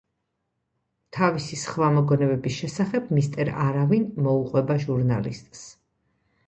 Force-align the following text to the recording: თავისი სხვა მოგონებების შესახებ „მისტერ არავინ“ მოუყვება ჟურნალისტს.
თავისი 1.17 1.59
სხვა 1.63 1.89
მოგონებების 1.97 2.57
შესახებ 2.63 3.13
„მისტერ 3.19 3.53
არავინ“ 3.69 4.09
მოუყვება 4.29 4.81
ჟურნალისტს. 4.87 5.65